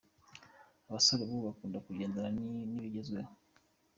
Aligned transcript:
Abasore 0.87 1.21
bubu 1.29 1.45
kakunda 1.47 1.83
kugendana 1.85 2.29
n’ibigezweho. 2.71 3.31